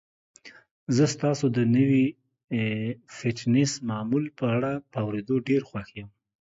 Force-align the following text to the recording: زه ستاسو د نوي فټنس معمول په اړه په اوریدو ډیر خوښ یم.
زه 0.95 1.05
ستاسو 1.15 1.45
د 1.57 1.59
نوي 1.75 2.05
فټنس 3.17 3.71
معمول 3.89 4.23
په 4.37 4.45
اړه 4.55 4.71
په 4.91 4.97
اوریدو 5.05 5.35
ډیر 5.49 5.61
خوښ 5.69 5.87
یم. 5.99 6.09